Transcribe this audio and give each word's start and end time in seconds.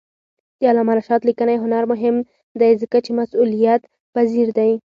د 0.59 0.61
علامه 0.71 0.93
رشاد 0.97 1.21
لیکنی 1.29 1.55
هنر 1.63 1.83
مهم 1.91 2.15
دی 2.59 2.71
ځکه 2.81 2.97
چې 3.05 3.11
مسئولیتپذیر 3.19 4.47
دی. 4.57 4.71